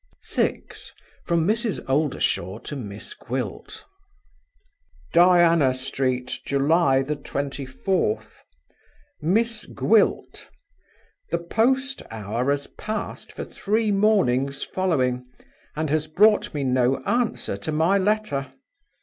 6. 0.21 0.93
From 1.25 1.47
Mrs. 1.47 1.79
Oldershaw 1.87 2.57
to 2.63 2.75
Miss 2.75 3.13
Gwilt. 3.13 3.83
"Diana 5.13 5.75
Street, 5.75 6.39
July 6.43 7.03
24th. 7.03 8.39
"MISS 9.21 9.65
GWILT 9.65 10.49
The 11.29 11.37
post 11.37 12.01
hour 12.09 12.49
has 12.49 12.65
passed 12.65 13.31
for 13.31 13.43
three 13.43 13.91
mornings 13.91 14.63
following, 14.63 15.23
and 15.75 15.91
has 15.91 16.07
brought 16.07 16.51
me 16.51 16.63
no 16.63 17.03
answer 17.03 17.55
to 17.57 17.71
my 17.71 17.99
letter. 17.99 18.51